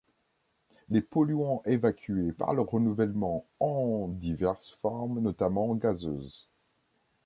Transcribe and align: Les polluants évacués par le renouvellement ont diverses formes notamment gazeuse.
Les 0.89 1.03
polluants 1.03 1.61
évacués 1.67 2.31
par 2.31 2.55
le 2.55 2.63
renouvellement 2.63 3.45
ont 3.59 4.07
diverses 4.07 4.71
formes 4.81 5.19
notamment 5.19 5.75
gazeuse. 5.75 6.49